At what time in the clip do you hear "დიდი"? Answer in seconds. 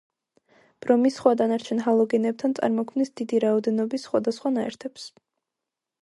3.21-3.43